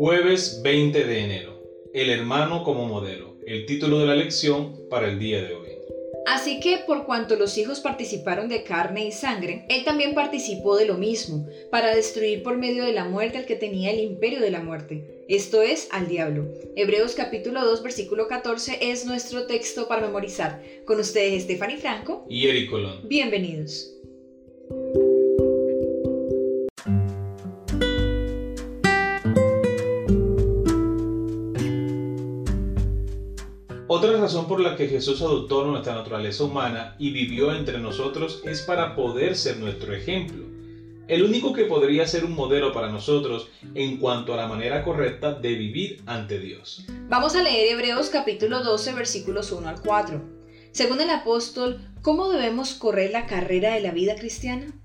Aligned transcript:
Jueves 0.00 0.60
20 0.62 1.06
de 1.06 1.24
enero. 1.24 1.60
El 1.92 2.10
hermano 2.10 2.62
como 2.62 2.86
modelo. 2.86 3.34
El 3.44 3.66
título 3.66 3.98
de 3.98 4.06
la 4.06 4.14
lección 4.14 4.88
para 4.88 5.08
el 5.08 5.18
día 5.18 5.42
de 5.42 5.54
hoy. 5.54 5.70
Así 6.24 6.60
que 6.60 6.78
por 6.86 7.04
cuanto 7.04 7.34
los 7.34 7.58
hijos 7.58 7.80
participaron 7.80 8.48
de 8.48 8.62
carne 8.62 9.06
y 9.06 9.10
sangre, 9.10 9.66
él 9.68 9.82
también 9.84 10.14
participó 10.14 10.76
de 10.76 10.86
lo 10.86 10.94
mismo, 10.94 11.48
para 11.72 11.96
destruir 11.96 12.44
por 12.44 12.58
medio 12.58 12.84
de 12.84 12.92
la 12.92 13.06
muerte 13.06 13.38
al 13.38 13.46
que 13.46 13.56
tenía 13.56 13.90
el 13.90 13.98
imperio 13.98 14.38
de 14.38 14.52
la 14.52 14.60
muerte, 14.60 15.24
esto 15.28 15.62
es, 15.62 15.88
al 15.90 16.06
diablo. 16.06 16.46
Hebreos 16.76 17.16
capítulo 17.16 17.64
2 17.64 17.82
versículo 17.82 18.28
14 18.28 18.78
es 18.80 19.04
nuestro 19.04 19.48
texto 19.48 19.88
para 19.88 20.06
memorizar. 20.06 20.62
Con 20.84 21.00
ustedes 21.00 21.42
Stephanie 21.42 21.76
Franco 21.76 22.24
y 22.28 22.46
Eric 22.46 22.70
Colón. 22.70 23.00
Bienvenidos. 23.08 23.92
Razón 34.28 34.46
por 34.46 34.60
la 34.60 34.76
que 34.76 34.88
Jesús 34.88 35.22
adoptó 35.22 35.64
nuestra 35.64 35.94
naturaleza 35.94 36.44
humana 36.44 36.94
y 36.98 37.12
vivió 37.12 37.50
entre 37.50 37.78
nosotros 37.78 38.42
es 38.44 38.60
para 38.60 38.94
poder 38.94 39.34
ser 39.34 39.56
nuestro 39.56 39.94
ejemplo. 39.94 40.44
El 41.06 41.22
único 41.22 41.54
que 41.54 41.64
podría 41.64 42.06
ser 42.06 42.26
un 42.26 42.34
modelo 42.34 42.70
para 42.74 42.90
nosotros 42.90 43.48
en 43.74 43.96
cuanto 43.96 44.34
a 44.34 44.36
la 44.36 44.46
manera 44.46 44.84
correcta 44.84 45.32
de 45.32 45.54
vivir 45.54 46.02
ante 46.04 46.38
Dios. 46.40 46.84
Vamos 47.08 47.36
a 47.36 47.42
leer 47.42 47.72
Hebreos 47.72 48.10
capítulo 48.10 48.62
12 48.62 48.92
versículos 48.92 49.50
1 49.50 49.66
al 49.66 49.80
4. 49.80 50.20
Según 50.72 51.00
el 51.00 51.08
apóstol, 51.08 51.80
¿cómo 52.02 52.28
debemos 52.28 52.74
correr 52.74 53.12
la 53.12 53.26
carrera 53.26 53.72
de 53.72 53.80
la 53.80 53.92
vida 53.92 54.14
cristiana? 54.14 54.78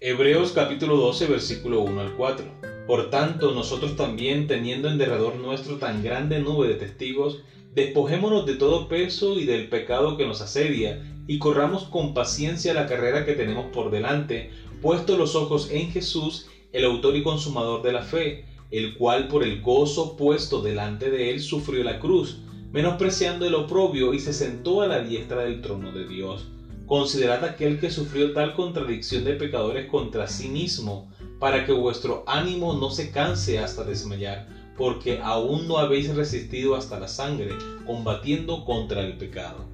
Hebreos 0.00 0.50
capítulo 0.50 0.96
12 0.96 1.26
versículo 1.26 1.82
1 1.82 2.00
al 2.00 2.16
4. 2.16 2.44
Por 2.88 3.10
tanto, 3.10 3.52
nosotros 3.52 3.94
también, 3.94 4.48
teniendo 4.48 4.88
en 4.88 4.98
derredor 4.98 5.36
nuestro 5.36 5.76
tan 5.76 6.02
grande 6.02 6.40
nube 6.40 6.66
de 6.66 6.74
testigos, 6.74 7.42
Despojémonos 7.74 8.46
de 8.46 8.54
todo 8.54 8.88
peso 8.88 9.38
y 9.38 9.44
del 9.44 9.68
pecado 9.68 10.16
que 10.16 10.26
nos 10.26 10.40
asedia 10.40 11.02
y 11.26 11.38
corramos 11.38 11.84
con 11.84 12.14
paciencia 12.14 12.72
la 12.72 12.86
carrera 12.86 13.24
que 13.24 13.34
tenemos 13.34 13.66
por 13.66 13.90
delante, 13.90 14.50
puesto 14.80 15.18
los 15.18 15.36
ojos 15.36 15.68
en 15.70 15.90
Jesús, 15.90 16.46
el 16.72 16.84
autor 16.84 17.16
y 17.16 17.22
consumador 17.22 17.82
de 17.82 17.92
la 17.92 18.02
fe, 18.02 18.46
el 18.70 18.96
cual 18.96 19.28
por 19.28 19.42
el 19.42 19.60
gozo 19.60 20.16
puesto 20.16 20.62
delante 20.62 21.10
de 21.10 21.30
él 21.30 21.40
sufrió 21.40 21.84
la 21.84 21.98
cruz, 21.98 22.40
menospreciando 22.72 23.46
el 23.46 23.54
oprobio 23.54 24.14
y 24.14 24.18
se 24.18 24.32
sentó 24.32 24.80
a 24.80 24.86
la 24.86 25.00
diestra 25.00 25.42
del 25.42 25.60
trono 25.60 25.92
de 25.92 26.06
Dios. 26.06 26.46
Considerad 26.86 27.44
aquel 27.44 27.78
que 27.78 27.90
sufrió 27.90 28.32
tal 28.32 28.54
contradicción 28.54 29.24
de 29.24 29.34
pecadores 29.34 29.86
contra 29.90 30.26
sí 30.26 30.48
mismo, 30.48 31.10
para 31.38 31.66
que 31.66 31.72
vuestro 31.72 32.24
ánimo 32.26 32.74
no 32.74 32.90
se 32.90 33.10
canse 33.10 33.58
hasta 33.58 33.84
desmayar 33.84 34.57
porque 34.78 35.20
aún 35.22 35.66
no 35.66 35.78
habéis 35.78 36.14
resistido 36.14 36.76
hasta 36.76 37.00
la 37.00 37.08
sangre, 37.08 37.50
combatiendo 37.84 38.64
contra 38.64 39.00
el 39.02 39.18
pecado. 39.18 39.66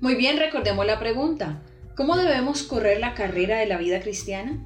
Muy 0.00 0.14
bien, 0.14 0.38
recordemos 0.38 0.86
la 0.86 1.00
pregunta. 1.00 1.62
¿Cómo 1.96 2.16
debemos 2.16 2.62
correr 2.62 3.00
la 3.00 3.14
carrera 3.14 3.58
de 3.58 3.66
la 3.66 3.76
vida 3.76 4.00
cristiana? 4.00 4.64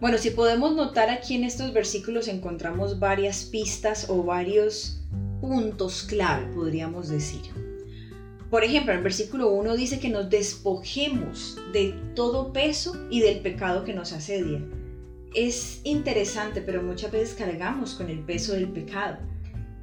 Bueno, 0.00 0.18
si 0.18 0.30
podemos 0.30 0.74
notar 0.74 1.08
aquí 1.08 1.36
en 1.36 1.44
estos 1.44 1.72
versículos 1.72 2.26
encontramos 2.26 2.98
varias 2.98 3.44
pistas 3.44 4.10
o 4.10 4.24
varios 4.24 5.00
puntos 5.40 6.02
clave, 6.02 6.52
podríamos 6.52 7.08
decir. 7.08 7.42
Por 8.50 8.64
ejemplo, 8.64 8.92
en 8.92 8.98
el 8.98 9.04
versículo 9.04 9.50
1 9.50 9.76
dice 9.76 10.00
que 10.00 10.10
nos 10.10 10.28
despojemos 10.28 11.56
de 11.72 11.94
todo 12.14 12.52
peso 12.52 13.06
y 13.08 13.20
del 13.20 13.38
pecado 13.38 13.84
que 13.84 13.94
nos 13.94 14.12
asedia 14.12 14.60
es 15.34 15.80
interesante, 15.84 16.60
pero 16.60 16.82
muchas 16.82 17.12
veces 17.12 17.34
cargamos 17.34 17.94
con 17.94 18.08
el 18.10 18.20
peso 18.20 18.52
del 18.52 18.68
pecado. 18.68 19.18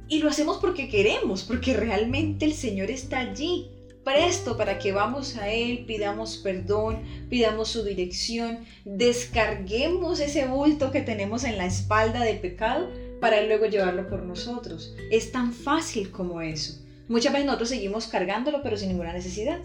Y 0.08 0.18
lo 0.18 0.28
hacemos 0.28 0.58
porque 0.58 0.88
queremos, 0.88 1.42
porque 1.44 1.74
realmente 1.74 2.44
el 2.44 2.52
Señor 2.52 2.90
está 2.90 3.20
allí, 3.20 3.70
presto 4.04 4.56
para 4.56 4.78
que 4.78 4.92
vamos 4.92 5.36
a 5.36 5.50
Él, 5.50 5.84
pidamos 5.86 6.38
perdón, 6.38 7.02
pidamos 7.28 7.68
su 7.68 7.84
dirección, 7.84 8.64
descarguemos 8.84 10.20
ese 10.20 10.46
bulto 10.46 10.90
que 10.90 11.02
tenemos 11.02 11.44
en 11.44 11.58
la 11.58 11.66
espalda 11.66 12.20
de 12.20 12.34
pecado 12.34 12.90
para 13.20 13.42
luego 13.42 13.66
llevarlo 13.66 14.08
por 14.08 14.22
nosotros. 14.22 14.94
Es 15.10 15.30
tan 15.30 15.52
fácil 15.52 16.10
como 16.10 16.40
eso. 16.40 16.80
Muchas 17.08 17.32
veces 17.32 17.46
nosotros 17.46 17.68
seguimos 17.68 18.06
cargándolo, 18.06 18.62
pero 18.62 18.76
sin 18.76 18.88
ninguna 18.88 19.12
necesidad. 19.12 19.58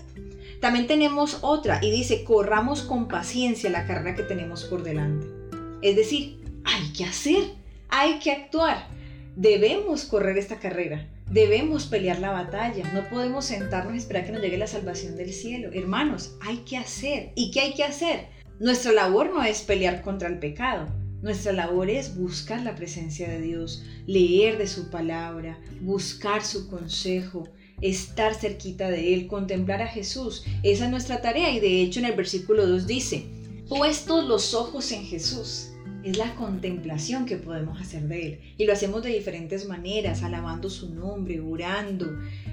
También 0.61 0.87
tenemos 0.87 1.39
otra 1.41 1.79
y 1.81 1.91
dice, 1.91 2.23
corramos 2.23 2.81
con 2.81 3.07
paciencia 3.07 3.69
la 3.69 3.85
carrera 3.85 4.15
que 4.15 4.23
tenemos 4.23 4.63
por 4.65 4.83
delante. 4.83 5.44
Es 5.81 5.95
decir, 5.95 6.39
hay 6.63 6.91
que 6.93 7.05
hacer, 7.05 7.43
hay 7.89 8.19
que 8.19 8.31
actuar. 8.31 8.87
Debemos 9.35 10.05
correr 10.05 10.37
esta 10.37 10.59
carrera, 10.59 11.07
debemos 11.29 11.85
pelear 11.85 12.19
la 12.19 12.31
batalla, 12.31 12.91
no 12.93 13.09
podemos 13.09 13.45
sentarnos 13.45 13.95
y 13.95 13.97
esperar 13.97 14.25
que 14.25 14.31
nos 14.31 14.41
llegue 14.41 14.57
la 14.57 14.67
salvación 14.67 15.17
del 15.17 15.33
cielo. 15.33 15.69
Hermanos, 15.73 16.35
hay 16.41 16.57
que 16.59 16.77
hacer. 16.77 17.31
¿Y 17.35 17.51
qué 17.51 17.61
hay 17.61 17.73
que 17.73 17.83
hacer? 17.83 18.27
Nuestra 18.59 18.93
labor 18.93 19.33
no 19.33 19.43
es 19.43 19.61
pelear 19.61 20.01
contra 20.01 20.29
el 20.29 20.39
pecado, 20.39 20.87
nuestra 21.21 21.51
labor 21.51 21.89
es 21.89 22.15
buscar 22.15 22.61
la 22.61 22.75
presencia 22.75 23.27
de 23.27 23.41
Dios, 23.41 23.83
leer 24.05 24.57
de 24.57 24.67
su 24.67 24.89
palabra, 24.89 25.59
buscar 25.81 26.43
su 26.43 26.69
consejo, 26.69 27.49
estar 27.81 28.35
cerquita 28.35 28.89
de 28.89 29.13
Él, 29.13 29.27
contemplar 29.27 29.81
a 29.81 29.87
Jesús. 29.87 30.45
Esa 30.63 30.85
es 30.85 30.91
nuestra 30.91 31.21
tarea 31.21 31.51
y 31.51 31.59
de 31.59 31.81
hecho 31.81 31.99
en 31.99 32.05
el 32.05 32.15
versículo 32.15 32.67
2 32.67 32.87
dice, 32.87 33.25
puestos 33.67 34.25
los 34.25 34.53
ojos 34.53 34.91
en 34.91 35.03
Jesús. 35.03 35.71
Es 36.03 36.17
la 36.17 36.35
contemplación 36.35 37.25
que 37.25 37.37
podemos 37.37 37.81
hacer 37.81 38.03
de 38.03 38.27
Él. 38.27 38.39
Y 38.57 38.65
lo 38.65 38.73
hacemos 38.73 39.01
de 39.01 39.09
diferentes 39.09 39.67
maneras, 39.67 40.21
alabando 40.21 40.69
su 40.69 40.93
nombre, 40.93 41.41
orando, 41.41 42.07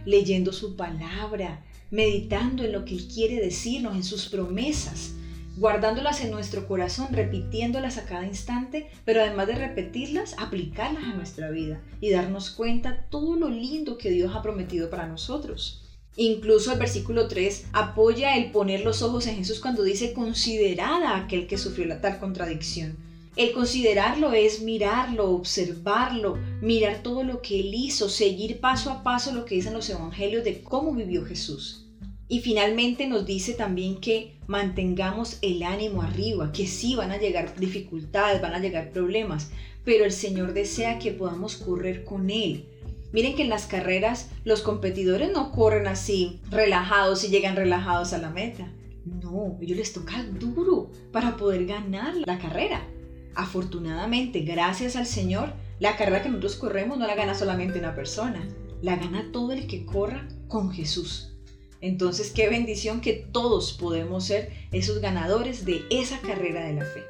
leyendo 0.06 0.52
su 0.52 0.74
palabra, 0.74 1.62
meditando 1.90 2.64
en 2.64 2.72
lo 2.72 2.86
que 2.86 2.94
Él 2.94 3.08
quiere 3.12 3.40
decirnos, 3.40 3.94
en 3.94 4.04
sus 4.04 4.30
promesas, 4.30 5.12
guardándolas 5.58 6.22
en 6.22 6.30
nuestro 6.30 6.66
corazón, 6.66 7.08
repitiéndolas 7.10 7.98
a 7.98 8.06
cada 8.06 8.26
instante, 8.26 8.88
pero 9.04 9.20
además 9.20 9.48
de 9.48 9.56
repetirlas, 9.56 10.34
aplicarlas 10.38 11.04
a 11.04 11.14
nuestra 11.14 11.50
vida 11.50 11.82
y 12.00 12.10
darnos 12.10 12.50
cuenta 12.50 13.06
todo 13.10 13.36
lo 13.36 13.50
lindo 13.50 13.98
que 13.98 14.10
Dios 14.10 14.34
ha 14.34 14.40
prometido 14.40 14.88
para 14.88 15.06
nosotros. 15.06 15.81
Incluso 16.16 16.72
el 16.72 16.78
versículo 16.78 17.26
3 17.26 17.66
apoya 17.72 18.36
el 18.36 18.50
poner 18.50 18.80
los 18.80 19.00
ojos 19.00 19.26
en 19.26 19.36
Jesús 19.36 19.60
cuando 19.60 19.82
dice 19.82 20.12
considerada 20.12 21.16
aquel 21.16 21.46
que 21.46 21.56
sufrió 21.56 21.86
la 21.86 22.00
tal 22.00 22.18
contradicción. 22.18 22.96
El 23.34 23.52
considerarlo 23.52 24.34
es 24.34 24.60
mirarlo, 24.60 25.30
observarlo, 25.30 26.38
mirar 26.60 27.02
todo 27.02 27.24
lo 27.24 27.40
que 27.40 27.60
él 27.60 27.72
hizo, 27.72 28.10
seguir 28.10 28.60
paso 28.60 28.90
a 28.90 29.02
paso 29.02 29.32
lo 29.32 29.46
que 29.46 29.54
dicen 29.54 29.72
los 29.72 29.88
evangelios 29.88 30.44
de 30.44 30.60
cómo 30.60 30.92
vivió 30.92 31.24
Jesús. 31.24 31.86
Y 32.28 32.40
finalmente 32.40 33.06
nos 33.06 33.24
dice 33.24 33.54
también 33.54 34.00
que 34.00 34.34
mantengamos 34.46 35.38
el 35.40 35.62
ánimo 35.62 36.02
arriba, 36.02 36.52
que 36.52 36.66
sí 36.66 36.94
van 36.94 37.10
a 37.10 37.18
llegar 37.18 37.58
dificultades, 37.58 38.42
van 38.42 38.52
a 38.52 38.58
llegar 38.58 38.90
problemas, 38.90 39.50
pero 39.82 40.04
el 40.04 40.12
Señor 40.12 40.52
desea 40.52 40.98
que 40.98 41.12
podamos 41.12 41.56
correr 41.56 42.04
con 42.04 42.28
Él, 42.28 42.66
Miren 43.12 43.36
que 43.36 43.42
en 43.42 43.50
las 43.50 43.66
carreras 43.66 44.30
los 44.44 44.62
competidores 44.62 45.30
no 45.32 45.52
corren 45.52 45.86
así, 45.86 46.40
relajados 46.50 47.24
y 47.24 47.28
llegan 47.28 47.56
relajados 47.56 48.12
a 48.12 48.18
la 48.18 48.30
meta. 48.30 48.72
No, 49.04 49.58
ellos 49.60 49.76
les 49.76 49.92
toca 49.92 50.24
duro 50.24 50.90
para 51.12 51.36
poder 51.36 51.66
ganar 51.66 52.14
la 52.24 52.38
carrera. 52.38 52.86
Afortunadamente, 53.34 54.40
gracias 54.40 54.96
al 54.96 55.06
Señor, 55.06 55.52
la 55.78 55.96
carrera 55.96 56.22
que 56.22 56.28
nosotros 56.28 56.56
corremos 56.56 56.98
no 56.98 57.06
la 57.06 57.14
gana 57.14 57.34
solamente 57.34 57.78
una 57.78 57.94
persona, 57.94 58.46
la 58.82 58.96
gana 58.96 59.30
todo 59.32 59.52
el 59.52 59.66
que 59.66 59.84
corra 59.84 60.28
con 60.48 60.70
Jesús. 60.70 61.32
Entonces, 61.80 62.30
qué 62.30 62.48
bendición 62.48 63.00
que 63.00 63.12
todos 63.12 63.72
podemos 63.72 64.24
ser 64.24 64.52
esos 64.70 65.00
ganadores 65.00 65.64
de 65.64 65.82
esa 65.90 66.20
carrera 66.20 66.64
de 66.64 66.74
la 66.74 66.84
fe. 66.84 67.02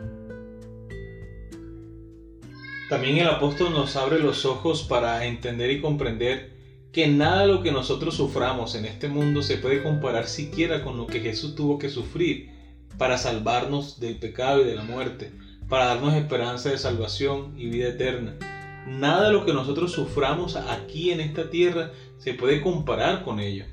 También 2.93 3.17
el 3.17 3.29
apóstol 3.29 3.73
nos 3.73 3.97
abre 3.97 4.19
los 4.19 4.45
ojos 4.45 4.83
para 4.83 5.25
entender 5.25 5.71
y 5.71 5.81
comprender 5.81 6.53
que 6.93 7.09
nada 7.09 7.41
de 7.41 7.49
lo 7.49 7.63
que 7.63 7.73
nosotros 7.73 8.15
suframos 8.15 8.75
en 8.75 8.85
este 8.85 9.09
mundo 9.09 9.41
se 9.41 9.57
puede 9.57 9.83
comparar 9.83 10.27
siquiera 10.27 10.85
con 10.85 10.99
lo 10.99 11.07
que 11.07 11.21
Jesús 11.21 11.55
tuvo 11.55 11.79
que 11.79 11.89
sufrir 11.89 12.51
para 12.99 13.17
salvarnos 13.17 13.99
del 13.99 14.19
pecado 14.19 14.61
y 14.61 14.67
de 14.67 14.75
la 14.75 14.83
muerte, 14.83 15.33
para 15.71 15.87
darnos 15.87 16.13
esperanza 16.13 16.69
de 16.69 16.77
salvación 16.77 17.55
y 17.57 17.69
vida 17.69 17.89
eterna. 17.89 18.37
Nada 18.87 19.29
de 19.29 19.33
lo 19.33 19.47
que 19.47 19.55
nosotros 19.55 19.91
suframos 19.91 20.57
aquí 20.57 21.13
en 21.13 21.21
esta 21.21 21.49
tierra 21.49 21.93
se 22.19 22.35
puede 22.35 22.61
comparar 22.61 23.25
con 23.25 23.41
ello. 23.41 23.65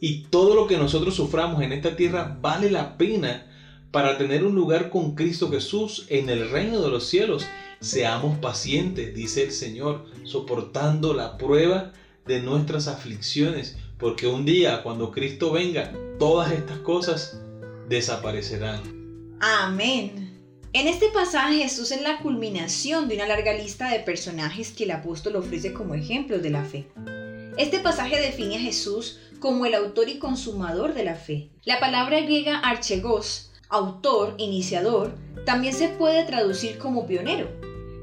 Y 0.00 0.26
todo 0.26 0.54
lo 0.54 0.68
que 0.68 0.78
nosotros 0.78 1.16
suframos 1.16 1.60
en 1.60 1.72
esta 1.72 1.96
tierra 1.96 2.38
vale 2.40 2.70
la 2.70 2.98
pena 2.98 3.48
para 3.90 4.16
tener 4.16 4.44
un 4.44 4.54
lugar 4.54 4.90
con 4.90 5.16
Cristo 5.16 5.50
Jesús 5.50 6.06
en 6.08 6.28
el 6.28 6.50
reino 6.50 6.80
de 6.80 6.90
los 6.90 7.04
cielos 7.04 7.44
Seamos 7.80 8.38
pacientes, 8.38 9.14
dice 9.14 9.44
el 9.44 9.52
Señor, 9.52 10.06
soportando 10.24 11.14
la 11.14 11.36
prueba 11.36 11.92
de 12.26 12.40
nuestras 12.40 12.88
aflicciones, 12.88 13.76
porque 13.98 14.26
un 14.26 14.44
día 14.44 14.82
cuando 14.82 15.10
Cristo 15.10 15.52
venga, 15.52 15.92
todas 16.18 16.52
estas 16.52 16.78
cosas 16.78 17.38
desaparecerán. 17.88 18.82
Amén. 19.40 20.24
En 20.72 20.88
este 20.88 21.08
pasaje 21.10 21.58
Jesús 21.58 21.92
es 21.92 22.02
la 22.02 22.18
culminación 22.18 23.08
de 23.08 23.14
una 23.14 23.28
larga 23.28 23.52
lista 23.52 23.90
de 23.90 24.00
personajes 24.00 24.72
que 24.72 24.84
el 24.84 24.90
apóstol 24.90 25.36
ofrece 25.36 25.72
como 25.72 25.94
ejemplos 25.94 26.42
de 26.42 26.50
la 26.50 26.64
fe. 26.64 26.88
Este 27.56 27.78
pasaje 27.78 28.20
define 28.20 28.56
a 28.56 28.60
Jesús 28.60 29.20
como 29.38 29.66
el 29.66 29.74
autor 29.74 30.08
y 30.08 30.18
consumador 30.18 30.94
de 30.94 31.04
la 31.04 31.14
fe. 31.14 31.50
La 31.64 31.78
palabra 31.78 32.20
griega 32.20 32.58
archegos, 32.58 33.52
autor, 33.74 34.36
iniciador, 34.38 35.16
también 35.44 35.74
se 35.74 35.88
puede 35.88 36.22
traducir 36.24 36.78
como 36.78 37.08
pionero. 37.08 37.48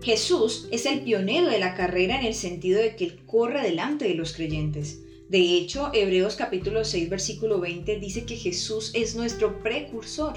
Jesús 0.03 0.67
es 0.69 0.85
el 0.85 0.99
pionero 0.99 1.47
de 1.47 1.59
la 1.59 1.75
carrera 1.75 2.19
en 2.19 2.25
el 2.25 2.33
sentido 2.33 2.81
de 2.81 2.97
que 2.97 3.05
él 3.05 3.19
corre 3.25 3.61
delante 3.61 4.05
de 4.05 4.15
los 4.15 4.33
creyentes. 4.33 4.99
De 5.29 5.39
hecho, 5.39 5.89
Hebreos 5.93 6.35
capítulo 6.35 6.83
6 6.83 7.09
versículo 7.09 7.61
20 7.61 7.99
dice 7.99 8.25
que 8.25 8.35
Jesús 8.35 8.91
es 8.93 9.15
nuestro 9.15 9.63
precursor. 9.63 10.33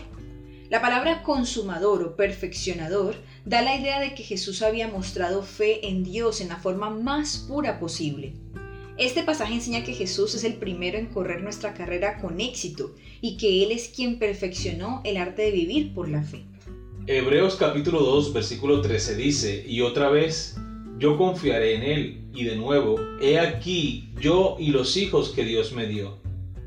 La 0.71 0.81
palabra 0.81 1.25
consumador 1.25 2.05
o 2.05 2.15
perfeccionador 2.15 3.17
da 3.45 3.61
la 3.61 3.75
idea 3.75 3.99
de 3.99 4.15
que 4.15 4.23
Jesús 4.23 4.63
había 4.63 4.87
mostrado 4.87 5.43
fe 5.43 5.89
en 5.89 6.05
Dios 6.05 6.43
en 6.43 6.49
la 6.49 6.59
forma 6.59 6.91
más 6.91 7.39
pura 7.49 7.81
posible. 7.81 8.35
Este 8.97 9.25
pasaje 9.25 9.55
enseña 9.55 9.83
que 9.83 9.93
Jesús 9.93 10.37
es 10.37 10.45
el 10.45 10.55
primero 10.55 10.99
en 10.99 11.07
correr 11.07 11.43
nuestra 11.43 11.75
carrera 11.75 12.21
con 12.21 12.41
éxito 12.41 12.95
y 13.21 13.37
que 13.37 13.65
Él 13.65 13.73
es 13.73 13.89
quien 13.89 14.21
perfeccionó 14.21 15.01
el 15.05 15.17
arte 15.17 15.43
de 15.43 15.51
vivir 15.51 15.93
por 15.93 16.09
la 16.09 16.23
fe. 16.23 16.45
Hebreos 17.09 17.57
capítulo 17.57 17.99
2 17.99 18.33
versículo 18.33 18.81
13 18.81 19.17
dice, 19.17 19.65
y 19.69 19.81
otra 19.81 20.11
vez, 20.11 20.57
yo 20.99 21.19
confiaré 21.19 21.75
en 21.75 21.83
Él, 21.83 22.21
y 22.33 22.45
de 22.45 22.55
nuevo, 22.55 22.95
he 23.21 23.41
aquí 23.41 24.11
yo 24.21 24.57
y 24.61 24.69
los 24.69 24.97
hijos 24.97 25.31
que 25.31 25.45
Dios 25.45 25.73
me 25.73 25.89
dio. 25.89 26.19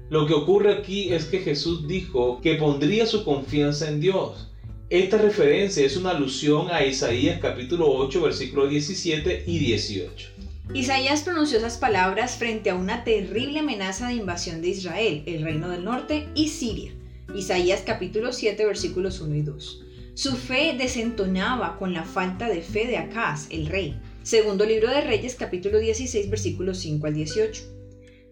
Lo 0.09 0.27
que 0.27 0.33
ocurre 0.33 0.73
aquí 0.73 1.13
es 1.13 1.25
que 1.25 1.39
Jesús 1.39 1.87
dijo 1.87 2.41
que 2.41 2.55
pondría 2.55 3.05
su 3.05 3.23
confianza 3.23 3.87
en 3.87 4.01
Dios. 4.01 4.51
Esta 4.89 5.17
referencia 5.17 5.85
es 5.85 5.95
una 5.95 6.11
alusión 6.11 6.67
a 6.71 6.85
Isaías 6.85 7.39
capítulo 7.41 7.89
8 7.89 8.21
versículo 8.21 8.67
17 8.67 9.45
y 9.47 9.59
18. 9.59 10.36
Isaías 10.73 11.21
pronunció 11.21 11.59
esas 11.59 11.77
palabras 11.77 12.35
frente 12.35 12.69
a 12.69 12.75
una 12.75 13.05
terrible 13.05 13.59
amenaza 13.59 14.09
de 14.09 14.15
invasión 14.15 14.61
de 14.61 14.67
Israel, 14.67 15.23
el 15.25 15.41
reino 15.41 15.69
del 15.69 15.85
norte 15.85 16.27
y 16.35 16.49
Siria. 16.49 16.93
Isaías 17.33 17.83
capítulo 17.85 18.33
7 18.33 18.65
versículos 18.65 19.21
1 19.21 19.35
y 19.35 19.41
2. 19.43 19.83
Su 20.13 20.35
fe 20.35 20.75
desentonaba 20.77 21.77
con 21.77 21.93
la 21.93 22.03
falta 22.03 22.49
de 22.49 22.61
fe 22.61 22.85
de 22.85 22.97
Acaz, 22.97 23.47
el 23.49 23.67
rey. 23.67 23.97
Segundo 24.23 24.65
libro 24.65 24.89
de 24.89 25.01
Reyes 25.01 25.35
capítulo 25.35 25.79
16 25.79 26.29
versículos 26.29 26.79
5 26.79 27.07
al 27.07 27.13
18. 27.13 27.63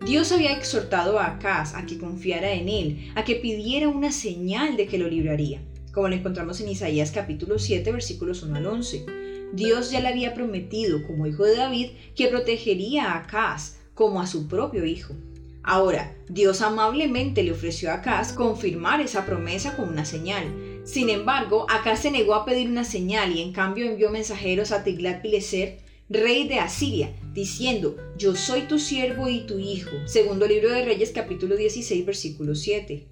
Dios 0.05 0.31
había 0.33 0.57
exhortado 0.57 1.19
a 1.19 1.27
Acaz 1.27 1.73
a 1.73 1.85
que 1.85 1.97
confiara 1.97 2.51
en 2.51 2.67
él, 2.67 3.11
a 3.15 3.23
que 3.23 3.35
pidiera 3.35 3.88
una 3.88 4.11
señal 4.11 4.75
de 4.75 4.88
que 4.88 4.97
lo 4.97 5.07
libraría, 5.07 5.61
como 5.93 6.09
lo 6.09 6.15
encontramos 6.15 6.59
en 6.59 6.67
Isaías 6.67 7.11
capítulo 7.11 7.59
7 7.59 7.93
versículos 7.93 8.43
1 8.43 8.57
al 8.57 8.65
11. 8.65 9.25
Dios 9.53 9.92
ya 9.92 10.00
le 10.00 10.09
había 10.09 10.33
prometido, 10.33 11.06
como 11.06 11.27
hijo 11.27 11.44
de 11.44 11.56
David, 11.56 11.92
que 12.15 12.27
protegería 12.27 13.12
a 13.12 13.18
Acaz 13.19 13.77
como 13.94 14.21
a 14.21 14.27
su 14.27 14.47
propio 14.47 14.86
hijo. 14.86 15.15
Ahora, 15.63 16.15
Dios 16.30 16.62
amablemente 16.62 17.42
le 17.42 17.51
ofreció 17.51 17.89
a 17.89 17.95
Acaz 17.95 18.33
confirmar 18.33 19.01
esa 19.01 19.25
promesa 19.25 19.75
con 19.75 19.89
una 19.89 20.06
señal. 20.06 20.81
Sin 20.83 21.09
embargo, 21.09 21.65
Acaz 21.69 22.01
se 22.01 22.12
negó 22.12 22.36
a 22.36 22.45
pedir 22.45 22.69
una 22.69 22.83
señal 22.83 23.36
y 23.36 23.42
en 23.42 23.51
cambio 23.51 23.86
envió 23.86 24.12
mensajeros 24.12 24.71
a 24.71 24.83
Tiglat-Pileser, 24.83 25.80
rey 26.07 26.48
de 26.48 26.59
Asiria, 26.59 27.15
diciendo, 27.33 27.98
Yo 28.15 28.36
soy 28.36 28.62
tu 28.63 28.77
siervo 28.77 29.27
y 29.27 29.48
tu 29.48 29.57
hijo. 29.57 29.95
Segundo 30.06 30.45
libro 30.45 30.69
de 30.69 30.86
Reyes 30.86 31.12
capítulo 31.12 31.56
16 31.56 32.06
versículo 32.06 32.53
7. 32.53 33.07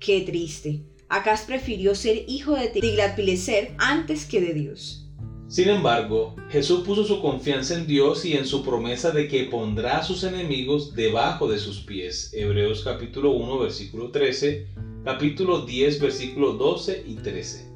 Qué 0.00 0.20
triste. 0.22 0.80
Acaz 1.10 1.42
prefirió 1.42 1.94
ser 1.94 2.24
hijo 2.26 2.54
de 2.54 2.68
Tiglat-Pileser 2.68 3.74
antes 3.78 4.24
que 4.24 4.40
de 4.40 4.54
Dios. 4.54 5.07
Sin 5.48 5.70
embargo, 5.70 6.36
Jesús 6.50 6.84
puso 6.84 7.04
su 7.04 7.22
confianza 7.22 7.74
en 7.74 7.86
Dios 7.86 8.26
y 8.26 8.34
en 8.34 8.44
su 8.44 8.62
promesa 8.62 9.12
de 9.12 9.28
que 9.28 9.44
pondrá 9.44 9.96
a 9.96 10.02
sus 10.02 10.22
enemigos 10.22 10.94
debajo 10.94 11.50
de 11.50 11.56
sus 11.56 11.80
pies. 11.80 12.30
Hebreos 12.34 12.82
capítulo 12.84 13.30
1 13.30 13.58
versículo 13.58 14.10
13, 14.10 14.66
capítulo 15.04 15.64
10 15.64 16.00
versículo 16.00 16.52
12 16.52 17.02
y 17.06 17.14
13. 17.14 17.66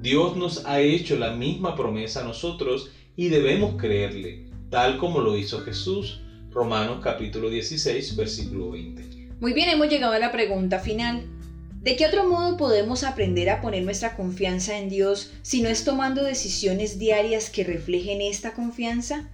Dios 0.00 0.36
nos 0.36 0.64
ha 0.66 0.80
hecho 0.80 1.18
la 1.18 1.32
misma 1.32 1.74
promesa 1.74 2.20
a 2.20 2.24
nosotros 2.24 2.92
y 3.16 3.26
debemos 3.26 3.74
creerle, 3.76 4.46
tal 4.70 4.96
como 4.96 5.20
lo 5.20 5.36
hizo 5.36 5.62
Jesús. 5.62 6.20
Romanos 6.52 7.00
capítulo 7.02 7.50
16 7.50 8.14
versículo 8.14 8.70
20. 8.70 9.30
Muy 9.40 9.52
bien, 9.52 9.68
hemos 9.68 9.88
llegado 9.88 10.12
a 10.12 10.20
la 10.20 10.30
pregunta 10.30 10.78
final. 10.78 11.26
¿De 11.80 11.96
qué 11.96 12.04
otro 12.04 12.28
modo 12.28 12.58
podemos 12.58 13.04
aprender 13.04 13.48
a 13.48 13.62
poner 13.62 13.82
nuestra 13.84 14.14
confianza 14.14 14.76
en 14.76 14.90
Dios 14.90 15.32
si 15.40 15.62
no 15.62 15.70
es 15.70 15.82
tomando 15.82 16.22
decisiones 16.22 16.98
diarias 16.98 17.48
que 17.48 17.64
reflejen 17.64 18.20
esta 18.20 18.52
confianza? 18.52 19.30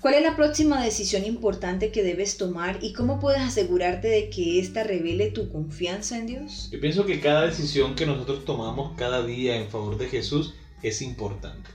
¿Cuál 0.00 0.14
es 0.14 0.22
la 0.22 0.36
próxima 0.36 0.80
decisión 0.80 1.24
importante 1.24 1.90
que 1.90 2.04
debes 2.04 2.36
tomar 2.36 2.78
y 2.82 2.92
cómo 2.92 3.18
puedes 3.18 3.40
asegurarte 3.40 4.06
de 4.06 4.30
que 4.30 4.60
ésta 4.60 4.84
revele 4.84 5.32
tu 5.32 5.50
confianza 5.50 6.16
en 6.16 6.28
Dios? 6.28 6.68
Yo 6.70 6.80
pienso 6.80 7.04
que 7.04 7.18
cada 7.18 7.46
decisión 7.46 7.96
que 7.96 8.06
nosotros 8.06 8.44
tomamos 8.44 8.96
cada 8.96 9.26
día 9.26 9.56
en 9.56 9.68
favor 9.68 9.98
de 9.98 10.06
Jesús 10.06 10.54
es 10.84 11.02
importante. 11.02 11.68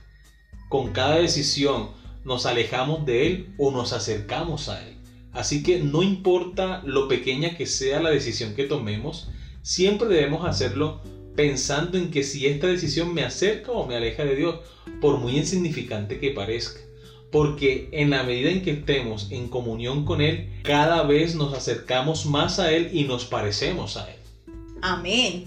Con 0.70 0.94
cada 0.94 1.18
decisión 1.18 1.90
nos 2.24 2.46
alejamos 2.46 3.06
de 3.06 3.28
Él 3.28 3.54
o 3.58 3.72
nos 3.72 3.92
acercamos 3.92 4.70
a 4.70 4.88
Él. 4.88 4.96
Así 5.34 5.64
que 5.64 5.80
no 5.80 6.02
importa 6.02 6.82
lo 6.86 7.10
pequeña 7.10 7.58
que 7.58 7.66
sea 7.66 8.02
la 8.02 8.10
decisión 8.10 8.56
que 8.56 8.64
tomemos, 8.64 9.28
siempre 9.64 10.10
debemos 10.10 10.46
hacerlo 10.46 11.02
pensando 11.36 11.98
en 11.98 12.12
que 12.12 12.24
si 12.24 12.46
esta 12.46 12.68
decisión 12.68 13.14
me 13.14 13.24
acerca 13.24 13.72
o 13.72 13.88
me 13.88 13.96
aleja 13.96 14.24
de 14.24 14.36
Dios, 14.36 14.60
por 15.02 15.18
muy 15.18 15.38
insignificante 15.38 16.20
que 16.20 16.30
parezca. 16.30 16.82
Porque 17.32 17.90
en 17.92 18.12
la 18.12 18.22
medida 18.22 18.52
en 18.52 18.62
que 18.62 18.72
estemos 18.72 19.32
en 19.32 19.48
comunión 19.48 20.06
con 20.06 20.22
Él, 20.22 20.52
cada 20.62 21.02
vez 21.02 21.34
nos 21.34 21.56
acercamos 21.56 22.28
más 22.28 22.60
a 22.60 22.72
Él 22.72 22.92
y 22.94 23.06
nos 23.06 23.26
parecemos 23.26 23.98
a 23.98 24.08
Él. 24.08 24.20
Amén. 24.84 25.46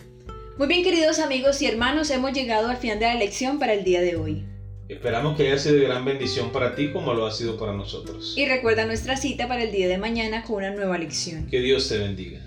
Muy 0.59 0.67
bien 0.67 0.83
queridos 0.83 1.21
amigos 1.21 1.63
y 1.63 1.67
hermanos, 1.67 2.11
hemos 2.11 2.33
llegado 2.33 2.69
al 2.69 2.79
final 2.79 2.99
de 2.99 3.07
la 3.07 3.15
lección 3.15 3.61
para 3.61 3.75
el 3.75 3.85
día 3.85 4.01
de 4.01 4.17
hoy. 4.17 4.45
Esperamos 4.89 5.37
que 5.37 5.47
haya 5.47 5.59
sido 5.59 5.77
de 5.77 5.83
gran 5.83 6.05
bendición 6.05 6.51
para 6.51 6.75
ti 6.75 6.93
como 6.93 7.13
lo 7.13 7.27
ha 7.27 7.33
sido 7.33 7.57
para 7.59 7.73
nosotros. 7.73 8.35
Y 8.37 8.47
recuerda 8.47 8.87
nuestra 8.87 9.17
cita 9.17 9.47
para 9.47 9.63
el 9.63 9.73
día 9.73 9.87
de 9.87 9.99
mañana 9.99 10.43
con 10.43 10.57
una 10.57 10.71
nueva 10.71 10.97
lección. 10.97 11.47
Que 11.49 11.61
Dios 11.61 11.89
te 11.89 11.99
bendiga. 11.99 12.41